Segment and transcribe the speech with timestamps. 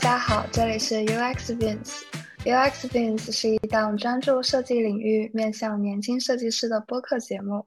[0.00, 2.02] 大家好，这里是 UX Vince。
[2.44, 7.66] UX Vince 是一档专注设计领域、面向年轻设计师的播客节目。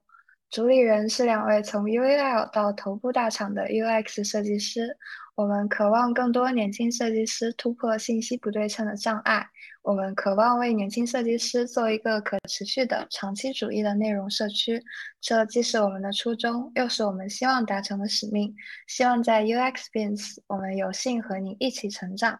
[0.50, 4.96] 主理人是两位从 UAL 到头部大厂的 UX 设计师。
[5.36, 9.45] 我们渴望更多年轻设计师突破信息不对称的障碍。
[9.84, 14.79] 我们渴望为年轻设计师做一个可持续的、长期主义的内容社区。
[15.19, 18.55] 这既是我们的初衷，又是我们希望达成的使命。
[18.86, 22.39] 希望在 UX Beans，我们有幸和你一起成长。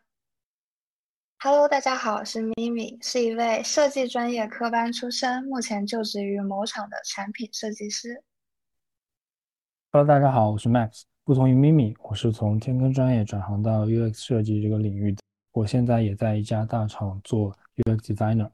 [1.40, 8.24] Hello，大家好，我是咪咪，是一位设计专业科班出身，目前就职于某厂的产品设计师。
[9.92, 11.02] Hello，大家好，我是 Max。
[11.24, 15.18] 不同于咪咪，我是从天坑专业转行到 UX 设计这个领域的。
[15.52, 18.50] 我现在也在一家大厂做 UX designer。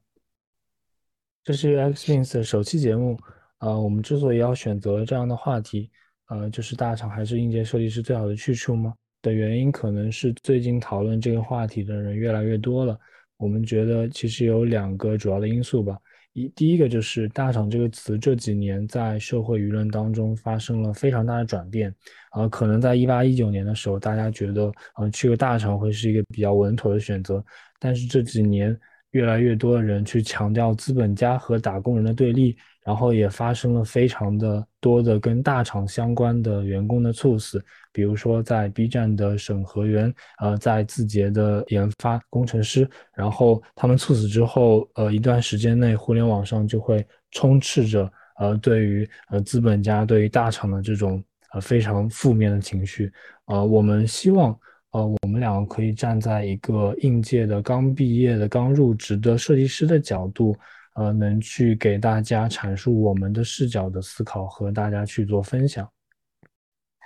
[1.43, 3.17] 这是 UXins 的首期节目。
[3.59, 5.89] 呃，我们之所以要选择这样的话题，
[6.27, 8.93] 呃，就是大厂还是硬件设计师最好的去处吗？
[9.21, 12.97] 的原因可能是最近讨论这个话题的人越来越多了。
[13.37, 15.97] 我们觉得其实有两个主要的因素吧。
[16.37, 21.91] 一第一个就是“大厂”这个词这几年在社会舆论当中发生了非常大的转变。
[22.33, 27.43] 呃，可能在一八一九年的时候，大家觉得呃去个大厂会是一个比较稳妥的选择。
[27.79, 28.77] 但是这几年
[29.17, 32.55] 越来越多的人去强调资本家和打工人的对立。
[32.87, 53.11] 然后也发生了非常的多的跟大厂相关的员工的猝死，比如说在 B 站的审核员，呃，在字节的研发工程师，然后他们猝死之后，呃，一段时间内互联网上就会充斥着呃对于呃资本家对于大厂的这种呃非常负面的情绪，
[53.47, 54.57] 呃，我们希望
[54.91, 60.55] 呃我们两个可以站在一个应届的刚毕业的刚入职的设计师的角度。
[60.99, 65.87] 呃，能去给大家阐述我们的视角的思考，和大家去做分享。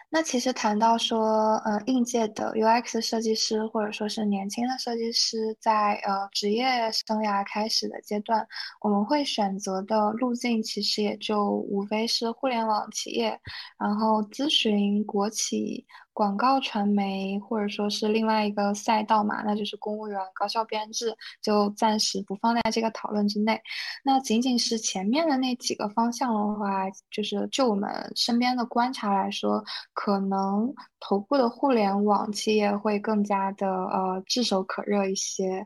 [0.09, 6.66] 那其实谈到说，呃，应届的 UX 设计师，或者说是年轻的设计师，在呃职业
[7.06, 8.47] 生涯开始的阶段，
[8.79, 13.38] 我们会选择的路径，其实也就无非是互联网企业，
[13.77, 15.85] 然后咨询国企。
[16.13, 23.59] 广告传媒，或者说是另外一个赛道嘛，那就是公务员高校编制，就暂时不放在这个讨论之内。
[24.03, 29.63] 那仅仅是前面的那几个方向的话，就是就我们身边的观察来说，
[29.94, 35.66] 可能头部的互联网企业会更加的呃炙手可热一些。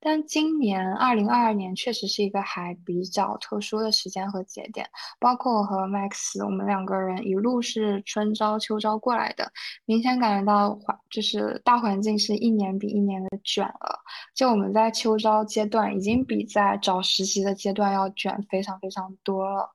[0.00, 4.88] 但今年二零二二年确实是一个还比较特殊的时间和节点，
[5.18, 9.50] 包括我和 Max，我们两个人一路是春招秋招过来的，
[9.84, 14.00] 明显感觉到环就是大环境是一年比一年的卷了。
[14.34, 19.68] 就我们在秋招阶段已经比在找实习的阶段要卷非常非常多了，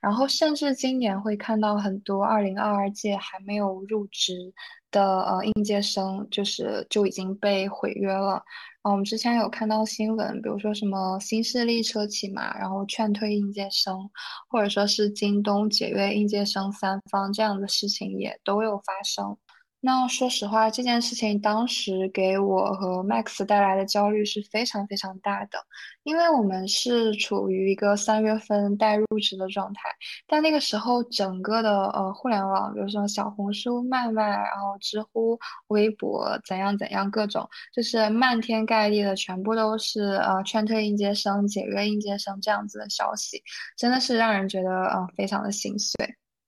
[0.00, 4.54] 然后甚至今年会看到很多二零二二届还没有入职
[4.92, 8.44] 的呃应届生，就是就已经被毁约了。
[8.82, 14.10] 啊，我们之前有看到新闻，比如说什么新势力车企嘛，然后劝退应届生，
[14.48, 19.36] 或者说是京东解约应届生三方这样的事情也都有发生。
[19.84, 25.58] 那说实话，这件事情当时给我和 Max 带来的焦虑是非常非常大的，
[26.04, 29.80] 因为我们是处于一个三月份待入职的状态，
[30.28, 37.44] 但那个时候整个的呃互联网，比如说小红书、麦麦，然后知乎、微博怎样怎样，各种
[37.74, 43.42] 就是漫天盖地的，全部都是呃劝退应届生、解约应届生这样子的消息，
[43.76, 45.96] 真的是让人觉得呃非常的心碎。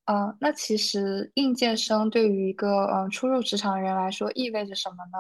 [0.05, 5.19] 啊，那其实应届生对于一个呃初入职场的人来说意味着什么呢？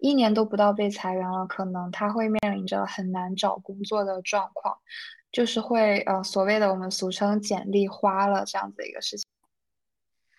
[0.00, 4.76] 一年都不到被裁员了，可能他会面临着很难找工作的状况，
[5.30, 9.24] 就是会呃所谓的我们俗称简历花了这样子一个事情。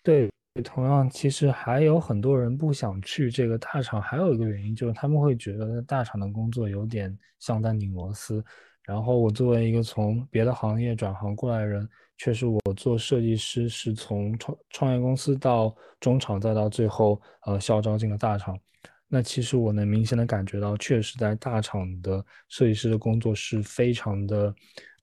[0.04, 0.30] 对，
[0.62, 8.44] 同样其实还有很多人不想去这个大厂，还有一个原因就是他们会觉得大厂的工作有点像在拧螺丝。
[8.84, 11.88] 然后我作为一个从别的行业转行过来人。
[12.18, 18.60] 确实，我做设计师是从创创业公司到中厂，再到最后呃校招进了大厂。
[19.08, 24.54] 那其实我能明显的感觉到，确实在大厂的设计师的工作是非常的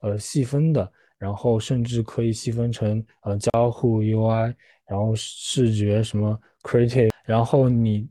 [0.01, 4.53] 呃细分的，然后甚至可以细分成呃交互 UI，
[4.85, 8.07] 然后视觉什么 creative，然后你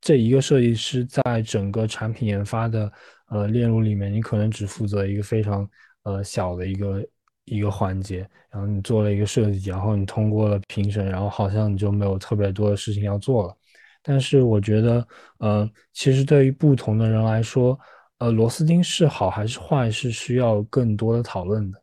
[0.00, 2.90] 这一个设计师在整个产品研发的
[3.30, 5.66] 呃链路里面，你可能只负责一个非常
[6.02, 7.04] 呃小的一个。
[7.46, 8.18] 一个环节，
[8.48, 13.56] 然后你做了一个设计，然后你通过了评审，然后好像你就没有特别多的事情要做了。
[14.02, 15.04] 但是我觉得，
[15.38, 17.76] 呃，其实对于不同的人来说，
[18.18, 21.82] 呃，螺丝钉是好还是坏，是需要更多的讨论的。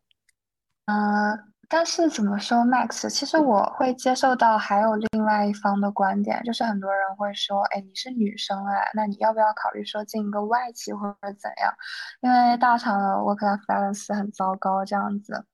[0.86, 0.94] 呃，
[1.70, 11.74] 但是怎么说，Max，其实我会接受到还有另外一方的观点，就是很多人会说，哎，你是女生哎，那你要不要考虑说进一个外企或者怎样？
[12.22, 15.44] 因为大厂的 work-life balance 很糟糕这样子。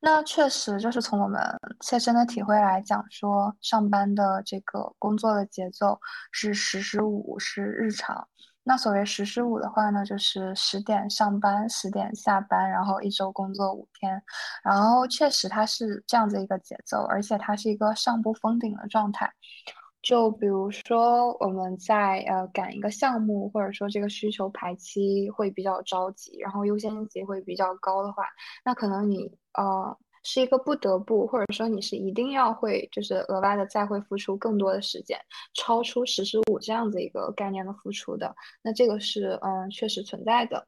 [0.00, 1.40] 那确实就是从我们
[1.80, 8.28] 切身的体会来讲，说上班的这个工作的节奏是十十五是日常。
[8.62, 14.22] 那所谓十十五的话呢，就是十点上班，十点下班，然后一周工作五天。
[14.62, 19.32] 然后确实它是这样子一个节奏，而且它是一个上不封顶的状态。
[20.02, 28.24] 就比如说我们在呃赶一个项目，或者说这个需求排期会比较着急，然后优先级会比较高的话，
[28.64, 35.18] 那可能你呃是一个不得不，或者说你是一定要会就是额外的再会付出更多的时间，
[35.54, 40.66] 超出十十五这样子一个概念的付出的，那这个是嗯确实存在的。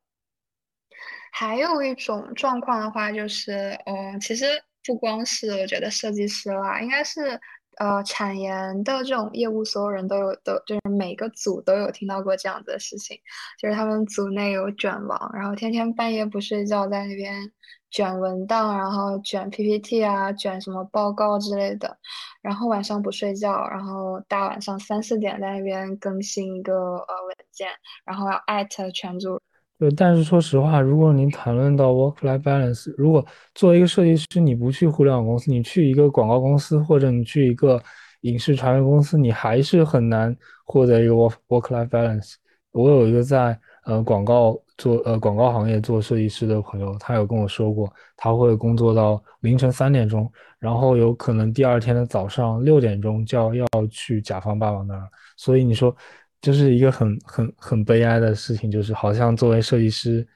[1.33, 4.47] 还有一种状况的话，就是嗯其实
[4.85, 7.41] 不光是我觉得设计师啦，应该是。
[7.79, 13.19] 呃，产研的这种业务，所有人都有，都就是每个组都有听到过这样子的事情，
[13.59, 17.51] 就是他们组内有卷王，然后天天半夜不睡觉在那边
[17.93, 21.97] 卷文档，然后卷 PPT 啊，卷什么报告之类的，
[22.41, 27.69] 然后晚上不睡觉，然后大晚上三四点在那边更新一个呃文件，
[28.05, 29.39] 然后要艾特全组。
[29.79, 33.25] 对，但是说实话，如果您谈论到 work-life balance，如果
[33.55, 37.83] 作为一个设计师，你不去互联网公司，你去一个广告公司，或者你去一个
[38.21, 40.35] 影视传媒公司，你还是很难
[40.65, 42.35] 获得一个 work work-life balance。
[42.71, 55.95] 我有一个在呃广告做呃广告行业做设计师的朋友，他有跟我说过，他会工作到凌晨三点钟，然后有可能第二天的早上六点钟就要要去甲方爸爸那儿，所以你说。
[56.43, 60.27] 就是一个很很很悲哀的事情，就是好像作为设计师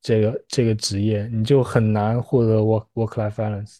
[0.00, 3.76] 这个这个职业，你就很难获得 work work life balance。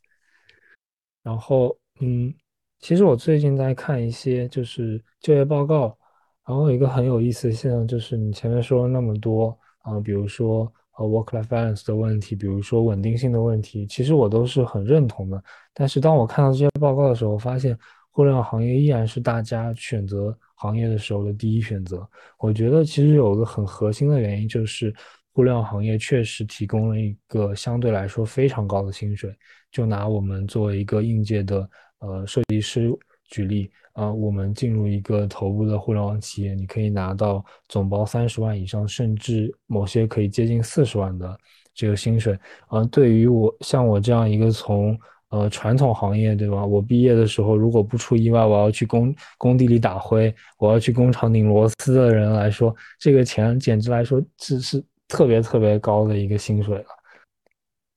[1.24, 2.32] 然后，嗯，
[2.78, 5.98] 其实我最近在看一些就是就业报告，
[6.46, 15.42] 然后一个很有意思的现象，就是你前面说了那么多啊，比如说呃 work life balance 的问题，比如说稳定性的问题，其实我都是很认同的。
[15.72, 17.78] 但是当我看到这些报告的时候，我发现
[18.10, 20.36] 互联网行业依然是大家选择。
[20.54, 22.08] 行业的时候的第一选择，
[22.38, 24.94] 我觉得其实有个很核心的原因，就是
[25.32, 29.34] 互联网行业确实提供了一个相对来说非常高的薪水。
[29.72, 31.68] 就拿我们作为一个应届的
[31.98, 32.96] 呃设计师
[33.32, 41.38] 举例啊，我们进入一个头部的互联网企业，你可以拿到总包三十万以上，甚至某些可以接近四十万的
[41.74, 42.38] 这个薪水。
[42.66, 44.96] 啊，对于我像我这样一个从
[45.30, 46.62] 呃，传统行业对吧？
[46.62, 56.84] 我毕业的时候，如果不出意外，我要去工工地里打灰，我要去工厂拧螺丝的人来说，这个钱简直来说是是特别特别高的一个薪水了。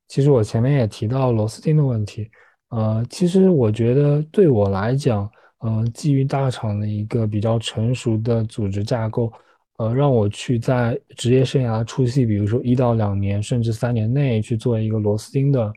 [0.07, 2.31] 其实我前面也提到螺丝钉的问题，
[2.75, 9.31] 呃，其实我觉得对我来讲，呃，基于大厂的一个比较成熟的组织架构，
[9.77, 15.71] 呃，让我去在职业生涯初期，比如说一到两年甚至三年内去做一个螺丝钉的。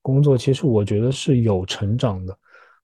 [0.00, 2.38] 工作其实我觉得是有成长的，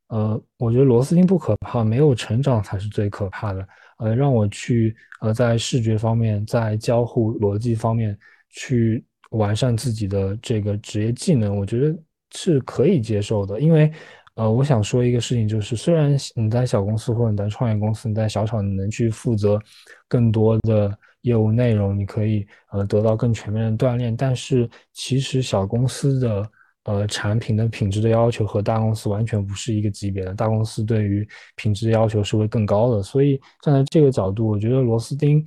[0.09, 3.67] 呃，我觉得螺丝钉不可怕，没有成长才是最可怕的。
[3.99, 8.19] 呃，让我去呃在视觉方面，在交互逻辑方面
[8.51, 11.97] 去完善自己的这个职业技能，我觉得
[12.35, 13.61] 是可以接受的。
[13.61, 13.91] 因为
[14.35, 19.61] 呃，我想说一个事情，就是虽然你在小公司或者你在创业公司，你在小厂你能去负责
[20.09, 26.51] 更多的业务内容，你可以呃得到更全面的锻炼，但是其实小公司的。
[26.87, 30.35] 呃，产品的品质的要求和大公司完全不是一个级别的。
[30.35, 31.27] 大公司对于
[31.57, 35.43] 品质的要求是会更高的，所以站在这个角度，我觉得螺丝钉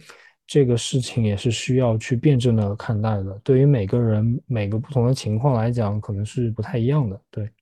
[0.47, 3.39] 这个事情也是需要去辩证的看待的。
[3.43, 7.21] 对于每个人每个不同的情况来讲，可能是不太一样的。
[7.29, 7.53] 对，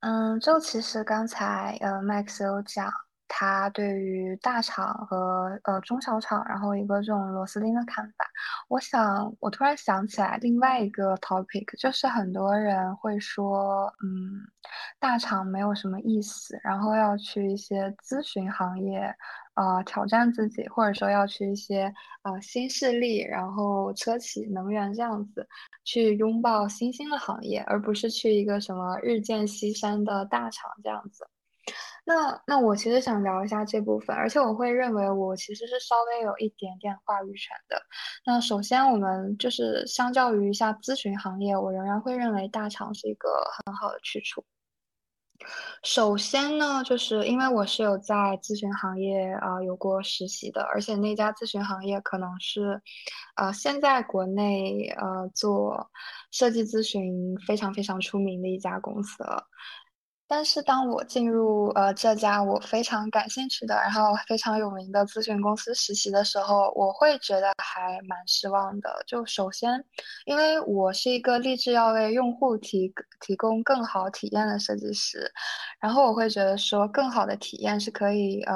[0.00, 2.92] 嗯，就其实刚才呃，Max 有讲。
[3.28, 8.24] 他对于大厂和呃中小厂，然后一个这种螺丝钉的看法，
[8.68, 14.40] 我想我突然想起来另外一个 topic，就是很多人会说，嗯，
[15.00, 19.12] 大厂没有什么意思，然后要去一些咨询行业，
[19.56, 25.48] 呃，挑战自己，或者说要去一些呃新势力，然后车企、能源这样子，
[25.82, 31.26] 去拥抱新兴的行业，而不是去一个什么日渐西山的大厂这样子。
[32.04, 37.82] 那那我其实想聊一下这部分，而且我会认为我其实是稍微有一点点话语权的。
[38.24, 43.28] 那首先，我们就是相较于一下咨询行业，我仍然会认为大厂是一个
[43.66, 44.44] 很好的去处。
[45.82, 52.80] 首先呢，就是因为我是有在咨询行业啊、有过实习的，而且那家咨询行业可能是，
[53.36, 55.90] 呃，现在国内呃做
[56.30, 59.44] 设计咨询非常非常出名的一家公司了。
[60.28, 69.02] 但是当我进入呃这家我非常感兴趣的，然后非常有名的咨询公司实习的时候，我会觉得还蛮失望的。
[69.06, 69.84] 就首先，
[70.24, 75.30] 因为我是一个立志要为用户提提供更好体验的设计师，
[75.80, 78.54] 然后我会觉得说，更好的体验是可以呃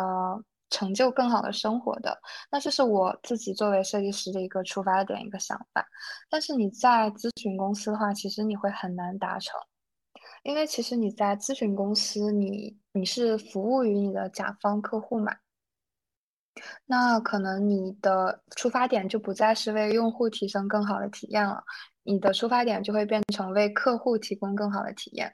[0.71, 2.19] 成就更好的生活的。
[2.51, 5.87] 那这是我自己作为设计师的一个出发点，一个想法。
[6.29, 9.55] 但是你在咨询公司的话，其实你会很难达成。
[10.43, 15.37] 因为其实你在咨询公司，你你是服务于你的甲方客户嘛，
[16.87, 21.63] 那可能你的出发点就不再是为用户提升更好的体验了，
[22.03, 25.33] 你的出发点就会变成为客户提供更好的体验，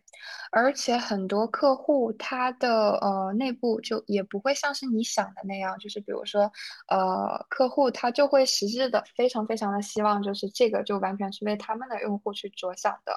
[0.50, 6.50] 而且很多客户他的呃内部就也不会像是你想的那样，就是比如说
[6.88, 13.12] 呃客户他就会实质的非常非常的希望就是这个就完全是为他们的用户去着想的。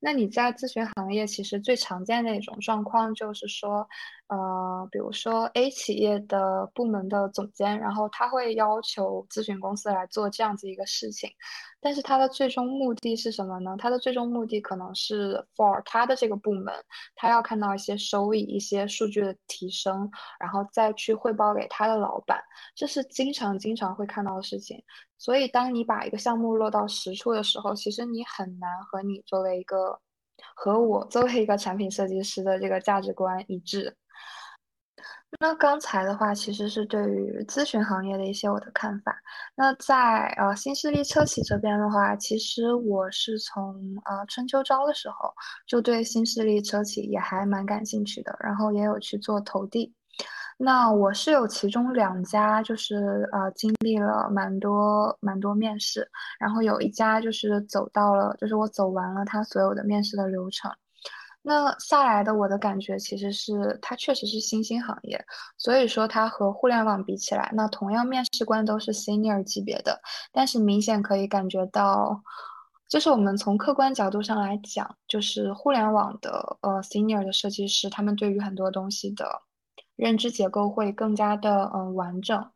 [0.00, 3.88] 那你在咨询行业，其实最常见的一种状况就是说，
[4.28, 11.30] 呃，比如说 A 企业的部门的总监，然后他会要求咨询公司来做这样子一个事情，
[11.80, 13.76] 但是他的最终目的是什么呢？
[13.78, 16.74] 他的最终目的可能是 for 他的这个部门，
[17.14, 22.42] 他要看到一些收益、一些数据的提升，然后再去汇报给他的老板，
[22.74, 24.82] 这是经常经常会看到的事情。
[25.18, 29.98] 所以，当你把一个项目落到实处的时候，其实你很难和你作为一个
[30.56, 33.96] 和我作为一个产品设计师的这个价值观一致。
[35.38, 39.14] 那刚才的话，其实是对于咨询行业的一些我的看法。
[39.54, 45.34] 那在呃新势力车企这边的话，其实我是从呃春秋招的时候
[45.66, 49.92] 就对新势力车企也还蛮感兴趣的，然后也有去做投递。
[50.58, 56.08] 那我是有其中两家，就是呃经历了蛮多蛮多面试，
[56.38, 60.70] 然后有一家就是走到了，就是我走完了他所有的面试的流程。
[61.48, 65.24] 那下来的我的感觉其实是，它确实是新兴行业，
[65.56, 70.00] 所以说它和互联网比起来，那同样面试官都是 senior 级别的，
[70.32, 72.20] 但是明显可以感觉到，
[72.88, 79.42] 就是我们从客观角度上来讲，就是互联网的呃 senior 的设计师，他们对于很多东西的。
[79.94, 82.50] 认知结构会更加的嗯完整。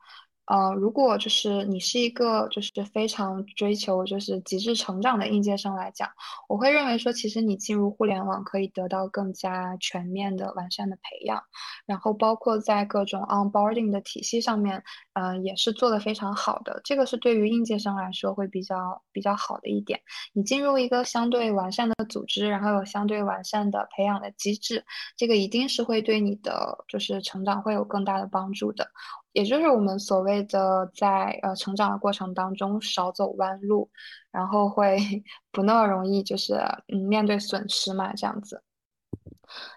[0.51, 6.09] 呃，如果就是你是一个就是非常追求就是极致成长的应届生来讲，
[6.49, 11.41] 我会认为说，其实你进入互联网可以得到更加全面的完善的培养，
[11.87, 14.83] 然后包括在各种 onboarding 的体系上面，
[15.15, 16.81] 嗯，也是做的非常好的。
[16.85, 20.01] 这个是对于应届生来说会比较比较好的一点。
[20.33, 24.85] 你进入一个相对完善的组织，然后有相对完善的培养的机制，
[25.17, 28.89] 这个一定是会对你的就是成长会有更大的帮助的。
[29.33, 33.91] 也就是我们所谓的在呃成长的过程当中少走弯路，
[34.31, 34.97] 然后会
[35.51, 36.55] 不那么容易就是
[36.87, 38.63] 嗯面对损失嘛这样子。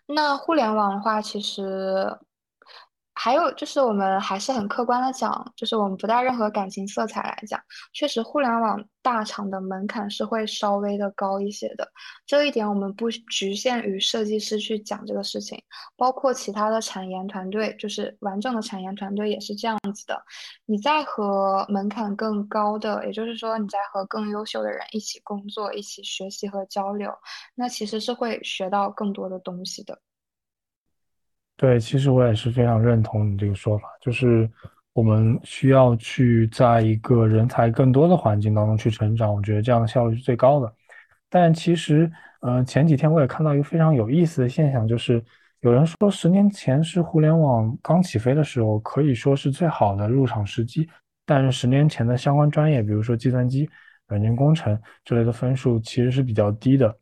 [0.05, 2.15] 那互联网的话，其实。
[3.15, 7.59] 还有就是，我们还是很客观的讲，就是我们不带任何感情色彩来讲，
[7.93, 11.87] 确实互联网大厂的门槛是会稍微的高一些的。
[12.25, 15.61] 这一点我们不局限于设计师去讲这个事情，
[15.95, 20.21] 包括其他的产研团队，就是完整的产研团队也是这样子的。
[20.65, 27.11] 你在和门槛更高的，也就是说你在和更优秀的人一起工作、一起学习和交流，
[27.55, 29.99] 那其实是会学到更多的东西的。
[31.55, 34.49] 对，其实我也是非常认同你这个说法，就是
[34.91, 40.73] 我们需要去在一个人才更多的环境当中去成长，我觉得这样的效率是最高的。
[41.29, 45.23] 但其实，呃，前几天我也看到一个非常有意思的现象，就是
[45.61, 50.89] 有人说十年前是互联网刚起飞的时候，可以说是最好的入场时机，
[51.25, 53.69] 但是十年前的相关专业，比如说计算机、
[54.07, 56.93] 软件工程之类的分数其实是比较低的。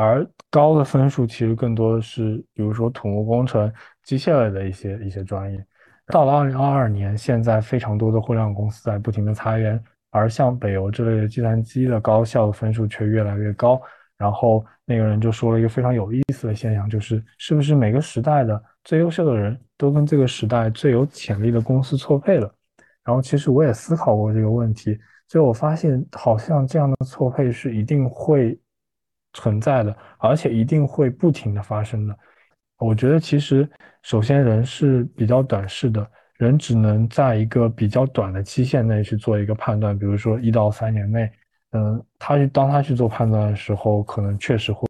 [0.00, 3.70] 而高的分数其实更多的是，比如说土木工程、
[4.04, 5.66] 机械类的一些一些专业。
[6.06, 13.82] 到了二零二二年，现在非常多的互联网公司在不停的裁员，而像北邮之类的计算机的高校的分数却越来越高。
[14.16, 22.48] 然后那个人就说了一个非常有意思的现象，就是是不是每个时代的最优秀的人都跟这个时代最有潜力的公司错配了？
[23.02, 28.56] 然后其实我也思考过这个问题，最后我发现好像这样的错配是一定会。
[29.32, 32.18] 存在的，而且一定会不停的发生的。
[32.78, 33.68] 我觉得其实
[34.02, 41.30] 首先人是比较短视的，人只能在一个比较短的期限内去做一个判断，比如说一到三年内，
[41.72, 44.86] 嗯，他去当他去做判断的时候，可能确实会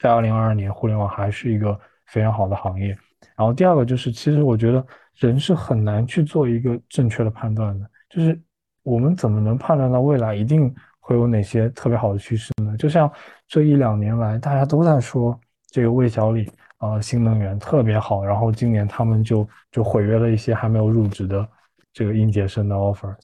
[0.00, 2.88] 在二零二二年互联网还是一个非常好的行业。
[3.36, 8.38] 然后第二个就是，其实我觉得人是很难去做一个正确的判断的，就是
[8.82, 10.72] 我们怎么能判断到未来一定
[11.06, 12.74] 会有哪些特别好的趋势呢？
[12.78, 13.10] 就像
[13.46, 21.46] 这一两年来，大家都在说这个魏小李啊，新能源特别好，然后今年他们就就毁约了一些还没有入职的
[21.92, 23.14] 这个应届生的 offer。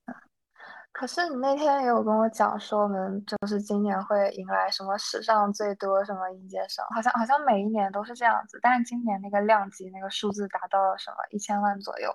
[1.01, 12.15] 可是你那天也有跟我讲说，我们就是今年会迎来什么史上最多什么应届生，好像好像每一年都是这样子，但是今年那个量级那个数字达到了什么一千万左右。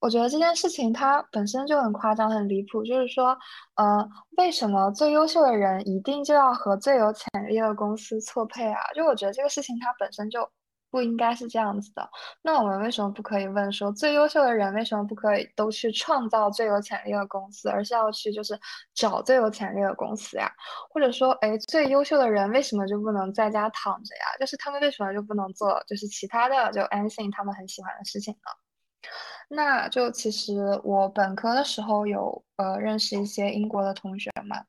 [0.00, 3.38] 我觉得这件事情它本身就很夸张、很离谱，就是说，
[3.76, 4.04] 呃，
[4.36, 8.80] 为什么最优秀的人一定就要和最有潜力的公司错配啊？
[8.96, 10.40] 就我觉得这个事情它本身就。
[10.90, 12.08] 不应该是这样子的。
[12.42, 18.58] 那我们为什么不可以问说，最优秀的人为什么不可以都去创造最有潜力的公司，而是要去就是
[18.94, 20.50] 找最有潜力的公司呀？
[20.90, 24.24] 或者说，哎，最优秀的人为什么就不能在家躺着呀？
[24.40, 29.10] 就是他们为什么就不能做就是其他的就 anything 他们很喜欢的事情呢？
[29.48, 34.64] 那就其实我本科的时候有呃认识一些英国的同学嘛。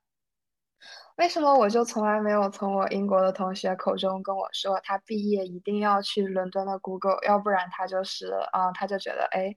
[1.19, 9.53] 为什么我就从来没有从我英国的同学口中跟我说，他毕业一定要去伦敦的 Google，要不然他就是啊，他就觉得哎，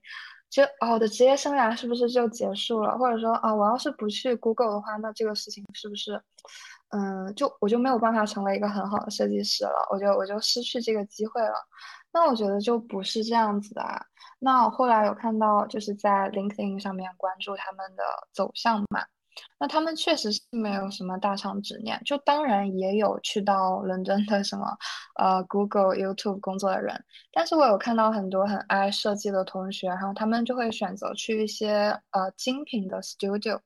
[0.49, 2.97] 就哦，我的职业生涯是不是就结束了？
[2.97, 6.21] 或者说啊，我要是不去 Google 的话，那这个事情是不是，
[6.89, 9.87] 嗯，就我就没有办法成为一个很好的设计师了？
[9.89, 11.55] 我就我就失去这个机会了？
[12.11, 13.81] 那我觉得就不是这样子的。
[13.81, 14.05] 啊。
[14.37, 18.03] 那我后来有看到，就是在 LinkedIn 上面关注他们的
[18.33, 19.05] 走向嘛。
[19.59, 24.65] 那他们确实是没有什么大厂执念，就当然也有去到伦敦的什么，
[25.15, 33.59] 呃，Google、YouTube 工作的人，但是我有看到很多很爱设计的同学，然后他们就会选择去一些呃精品的 studio。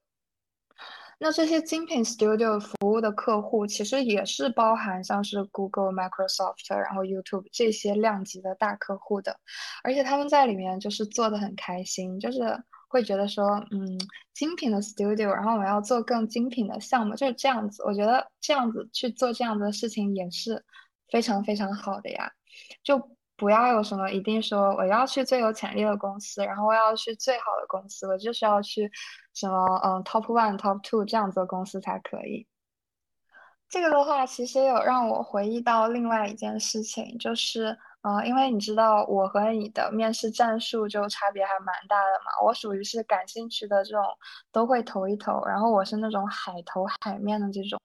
[1.19, 9.35] 那这些精品 studio 服务的客户，其实也是包含像是 Google、Microsoft，然后 YouTube 这些量级的大客户的，
[9.83, 12.63] 而且他们在里面就是做的很开心，就是。
[12.87, 13.99] 会觉得说，嗯，
[14.33, 17.83] 精品的 studio，然后我要做更精品的项目，就是这样子。
[17.83, 20.63] 我觉得这样子去做这样子的事情也是
[21.11, 22.31] 非常非常好的呀。
[22.83, 22.97] 就
[23.35, 28.89] 不要有什么一定说我要去最有潜力的公司，然后我要去最好的公司，我就是要去
[29.33, 32.47] 什么嗯 top one、top two 这样子的公司才可以。
[33.69, 37.77] 这个的话，其实有让我回忆到另外一件事情，就是。
[38.07, 42.45] 啊，因为你知道我和你的面试战术就差别还蛮大的嘛。
[42.45, 44.03] 我属于是感兴趣的这种
[44.51, 47.77] 都会投一投，然后我是那种海投海面的这种。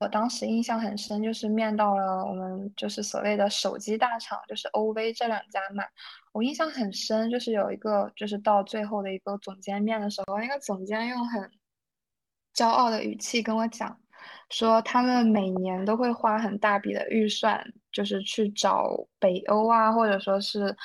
[0.00, 5.84] 我当时印象很深，就是面到了我们就是所谓的手机大厂，就是 OV 这两家嘛。
[6.32, 11.50] 我印象很深，就是有一个就是到最后的一个总监面的时候，那个总监用很
[12.54, 13.98] 骄傲的语气跟我讲。
[14.50, 18.88] 说他们每年都会花很大笔的预算，就是去找
[19.18, 20.76] 北欧啊，或者说是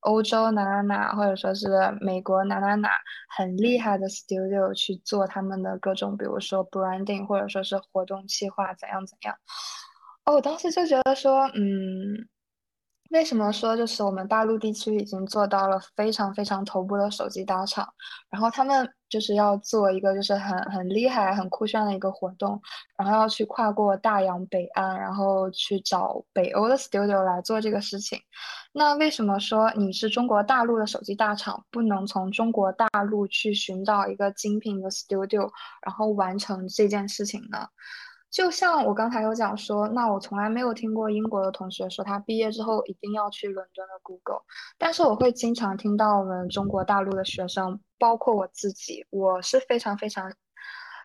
[0.00, 1.68] 欧洲哪哪哪，或者说是
[2.00, 2.90] 美国哪哪哪
[3.36, 9.34] 很厉害的 studio 去做他们的各种，比如说 branding，或者说是活动计划怎样怎样。
[10.24, 12.28] 哦，我当时就觉得说，嗯。
[13.08, 17.88] 为什么说就是我们大陆地区已经做到了非常非常头部的手机大厂，
[18.28, 22.60] 然后他们就是要做一个就是很很厉害很酷炫的一个活动，
[22.98, 28.20] 然后要去跨过大洋北岸，然后去找北欧的 studio 来做这个事情。
[28.72, 37.66] 那为什么说你是中国大陆的手机大厂，不能从中国大陆去寻找一个精品的 studio，然后完成这件事情呢？
[38.30, 44.42] 就像我刚才有讲说，那我从来没有听过英国的同学说他毕业之后一定要去伦敦的 Google，
[44.76, 50.30] 但是我会经常听到我们中国大陆的学生，包括我自己，我是非常非常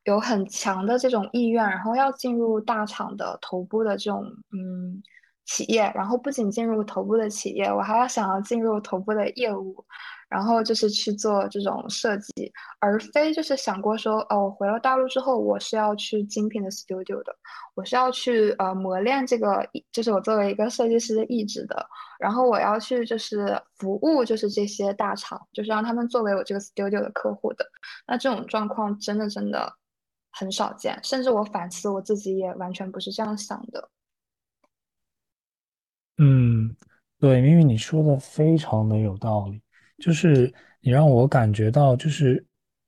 [0.04, 5.02] 有很强的这种意愿，然后要进入大厂的头部的这种嗯
[5.46, 9.86] 企业，然后不仅进入头部的企业，我还要想要进入头部的业务。
[10.34, 17.32] 然后就是去做这种设计，而非就是想过说，哦，我回了大陆之后，我是要去精品的 studio 的，
[17.76, 21.88] 我是要去呃磨练这个，就是我作为一个设计师的意志的。
[22.19, 27.63] 然后我要去就是服务，就是这些大厂，就是让他们作为我这个 studio 的客户的。
[28.08, 29.72] 那这种状况真的真的
[30.32, 33.88] 很少见，甚至我反思我自己也完全不是这样想的。
[36.17, 36.76] 嗯，
[37.19, 39.62] 对，明明你说的非常的有道理。
[40.00, 40.52] 就是
[40.82, 42.46] 你让我感觉到，就是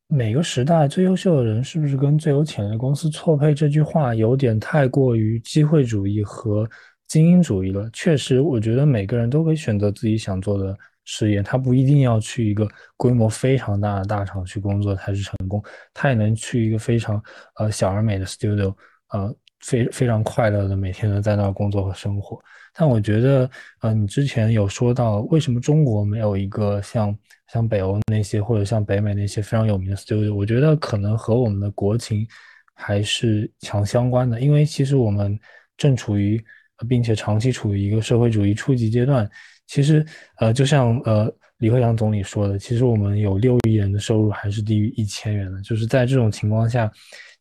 [0.07, 3.53] 每个时代最优秀的人是不是跟最有潜力的公司错配？
[3.53, 6.69] 这句话有点太过于机会主义和
[7.07, 7.89] 精英主义了。
[7.93, 15.63] 确实，我觉得每个人都可以选择自己想做的事业，他不一定要去一个规模非常大的大厂去工作才是成功，
[15.93, 17.21] 他也能去一个非常
[17.55, 18.75] 呃小而美的 studio，
[19.09, 19.35] 呃。
[19.65, 22.39] 非非常快乐的每天都在那儿工作和生活。
[22.77, 23.49] 但我觉得，
[23.81, 27.17] 呃，你之前有说到，为什么中国没有一个像
[27.51, 30.33] 像北欧那些或者像北美那些非常有名的 studio？
[30.35, 32.27] 我觉得可能和我们的国情
[32.73, 35.39] 还是强相关的，因为其实我们
[35.77, 36.43] 正处于，
[36.87, 39.29] 并且长期处于一个社会主义初级阶段。
[39.67, 40.05] 其实，
[40.37, 41.33] 呃，就像呃
[41.65, 45.59] 李克强总理说的，其实我们有六亿人的收入还是低于一千元的。
[45.63, 46.91] 就是在这种情况下，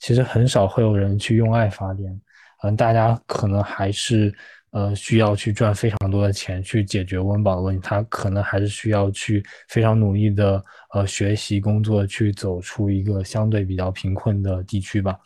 [0.01, 2.19] 其实很少会有人去用爱发电。
[2.63, 4.35] 嗯，大家可能还是。
[4.71, 15.17] 呃，需要去赚非常多的钱去解决温饱的问题，他可能还是需要去非常努力的呃学习工作，去走出一个相对比较贫困的地区吧。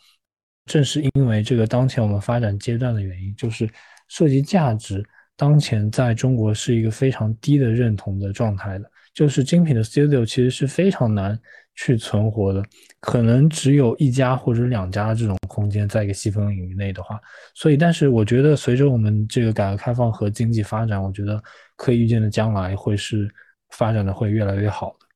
[0.67, 3.67] 正是因为这个当前我们发展阶段的原因，就是
[4.07, 5.03] 涉及价值
[5.39, 11.39] 当前在中国是一个非常低的认同的状态的，就是精品的 studio 其实是非常难。
[11.81, 12.61] 去存活的，
[12.99, 17.17] 可能只有一家或者两家这种空间，在一个细分领域内的话，
[17.55, 21.41] 所以，但是我觉得随着我们这个改革开放和经济发展，我觉得
[21.77, 23.33] 可以预见的将来会是
[23.69, 25.07] 发展的会越来越好的。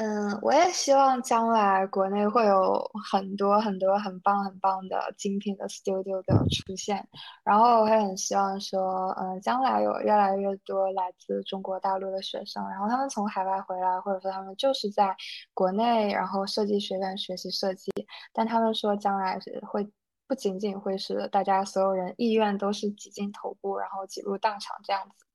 [0.00, 7.06] 嗯，我也希望将来国内会有很多很多很棒很棒的精品的 studio 的出现，
[7.44, 15.14] 然后我会很希望说，嗯，将来有越来越多来自中国大陆的学生，然后他们从海外回来，或者说他们就是在
[15.52, 17.92] 国内，然后设计学院学习设计，
[18.32, 19.86] 但他们说将来是会
[20.26, 25.26] 不仅仅会是大家所有人意愿都是挤进头部，然后挤入大厂这样子。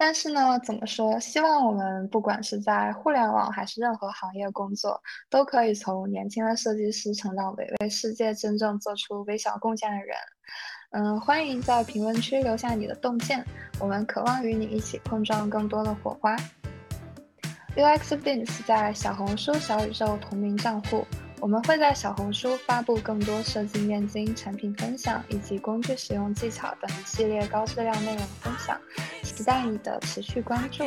[0.00, 1.18] 但是呢，怎么说？
[1.18, 10.16] 希望我们不管是在互联网还是任何行业工作，都可以从年轻的设计师成长为为世界真正做出微小贡献的人。
[10.92, 13.44] 嗯，欢迎在评论区留下你的洞见，
[13.80, 16.36] 我们渴望与你一起碰撞更多的火花。
[17.76, 21.04] UX Bins 在小红书小宇宙同名账户。
[21.40, 28.76] 我们会在小红书发布更多设计面经、产品分享以及工具使用技巧等一系列高质量内容分享，
[29.38, 30.82] 期待你的持续关注。